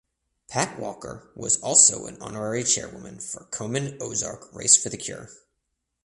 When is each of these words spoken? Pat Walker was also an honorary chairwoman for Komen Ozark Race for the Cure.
Pat 0.47 0.79
Walker 0.79 1.29
was 1.35 1.57
also 1.61 2.07
an 2.07 2.19
honorary 2.19 2.63
chairwoman 2.63 3.19
for 3.19 3.45
Komen 3.51 4.01
Ozark 4.01 4.51
Race 4.51 4.75
for 4.75 4.89
the 4.89 4.97
Cure. 4.97 5.29